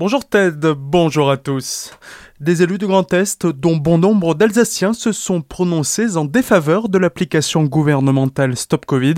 [0.00, 1.92] Bonjour Ted, bonjour à tous.
[2.40, 6.96] Des élus du Grand Est, dont bon nombre d'Alsaciens, se sont prononcés en défaveur de
[6.96, 9.16] l'application gouvernementale Stop Covid,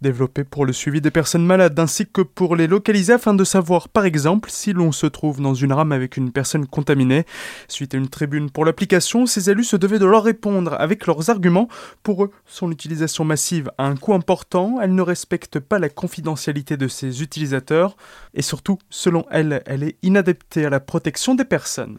[0.00, 3.90] développée pour le suivi des personnes malades ainsi que pour les localiser afin de savoir
[3.90, 7.26] par exemple si l'on se trouve dans une rame avec une personne contaminée.
[7.68, 11.28] Suite à une tribune pour l'application, ces élus se devaient de leur répondre avec leurs
[11.28, 11.68] arguments.
[12.02, 16.78] Pour eux, son utilisation massive a un coût important, elle ne respecte pas la confidentialité
[16.78, 17.98] de ses utilisateurs
[18.32, 21.98] et surtout, selon elle, elle est inadaptée à la protection des personnes.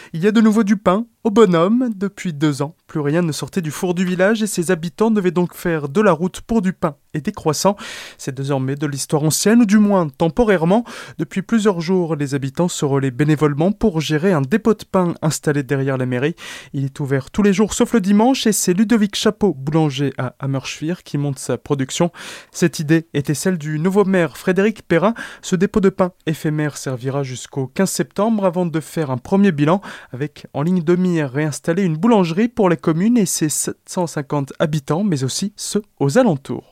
[0.13, 3.31] Il y a de nouveau du pain au bonhomme, depuis deux ans, plus rien ne
[3.31, 6.63] sortait du four du village et ses habitants devaient donc faire de la route pour
[6.63, 7.75] du pain et des croissants.
[8.17, 10.83] C'est désormais de l'histoire ancienne, ou du moins temporairement.
[11.19, 15.61] Depuis plusieurs jours, les habitants se relaient bénévolement pour gérer un dépôt de pain installé
[15.61, 16.35] derrière la mairie.
[16.73, 20.35] Il est ouvert tous les jours sauf le dimanche et c'est Ludovic Chapeau, boulanger à
[20.39, 22.11] Hammerschwir, qui monte sa production.
[22.51, 25.13] Cette idée était celle du nouveau maire Frédéric Perrin.
[25.43, 29.81] Ce dépôt de pain éphémère servira jusqu'au 15 septembre avant de faire un premier bilan
[30.11, 35.23] avec en ligne de réinstaller une boulangerie pour les communes et ses 750 habitants, mais
[35.23, 36.70] aussi ceux aux alentours.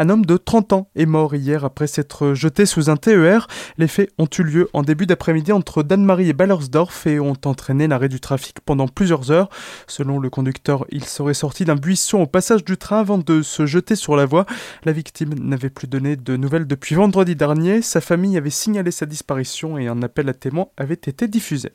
[0.00, 3.48] Un homme de 30 ans est mort hier après s'être jeté sous un TER.
[3.78, 7.88] Les faits ont eu lieu en début d'après-midi entre Danemarie et Ballersdorf et ont entraîné
[7.88, 9.48] l'arrêt du trafic pendant plusieurs heures.
[9.88, 13.66] Selon le conducteur, il serait sorti d'un buisson au passage du train avant de se
[13.66, 14.46] jeter sur la voie.
[14.84, 17.82] La victime n'avait plus donné de nouvelles depuis vendredi dernier.
[17.82, 21.72] Sa famille avait signalé sa disparition et un appel à témoins avait été diffusé.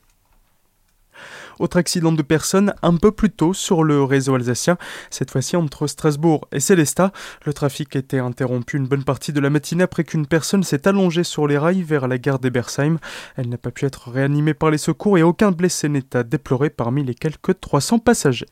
[1.60, 4.78] Autre accident de personnes un peu plus tôt sur le réseau alsacien,
[5.10, 7.12] cette fois-ci entre Strasbourg et Célestat.
[7.46, 11.24] Le trafic été interrompu une bonne partie de la matinée après qu'une personne s'est allongée
[11.24, 12.98] sur les rails vers la gare d'Ebersheim.
[13.36, 16.70] Elle n'a pas pu être réanimée par les secours et aucun blessé n'est à déplorer
[16.70, 18.48] parmi les quelques 300 passagers.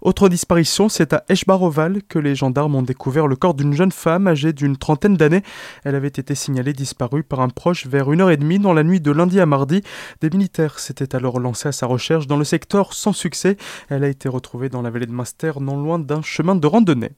[0.00, 4.26] Autre disparition, c'est à Eschbaroval que les gendarmes ont découvert le corps d'une jeune femme
[4.26, 5.42] âgée d'une trentaine d'années.
[5.84, 8.84] Elle avait été signalée disparue par un proche vers une heure et demie dans la
[8.84, 9.82] nuit de lundi à mardi.
[10.20, 13.56] Des militaires s'étaient alors lancés à sa recherche dans le secteur sans succès.
[13.88, 17.12] Elle a été retrouvée dans la vallée de Master, non loin d'un chemin de randonnée.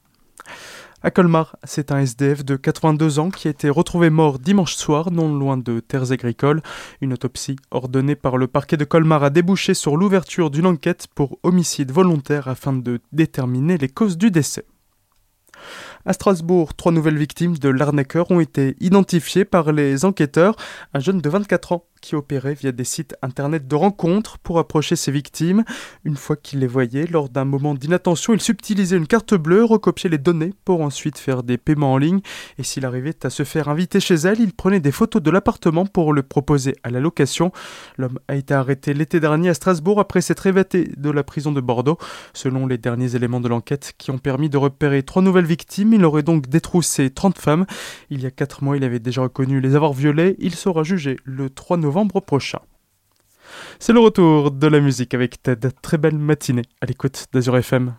[1.03, 5.09] À Colmar, c'est un SDF de 82 ans qui a été retrouvé mort dimanche soir,
[5.09, 6.61] non loin de terres agricoles.
[7.01, 11.39] Une autopsie ordonnée par le parquet de Colmar a débouché sur l'ouverture d'une enquête pour
[11.41, 14.65] homicide volontaire afin de déterminer les causes du décès.
[16.05, 20.55] À Strasbourg, trois nouvelles victimes de l'arnaqueur ont été identifiées par les enquêteurs.
[20.93, 24.95] Un jeune de 24 ans qui opérait via des sites internet de rencontres pour approcher
[24.95, 25.63] ses victimes.
[26.03, 30.09] Une fois qu'il les voyait, lors d'un moment d'inattention, il subtilisait une carte bleue, recopiait
[30.09, 32.21] les données pour ensuite faire des paiements en ligne.
[32.57, 35.85] Et s'il arrivait à se faire inviter chez elle, il prenait des photos de l'appartement
[35.85, 37.51] pour le proposer à la location.
[37.97, 41.61] L'homme a été arrêté l'été dernier à Strasbourg après s'être évadé de la prison de
[41.61, 41.97] Bordeaux.
[42.33, 46.03] Selon les derniers éléments de l'enquête qui ont permis de repérer trois nouvelles victimes, il
[46.03, 47.65] aurait donc détroussé 30 femmes.
[48.09, 50.35] Il y a 4 mois, il avait déjà reconnu les avoir violées.
[50.39, 51.90] Il sera jugé le 3 novembre
[53.79, 55.69] C'est le retour de la musique avec Ted.
[55.81, 57.95] Très belle matinée à l'écoute d'Azur FM.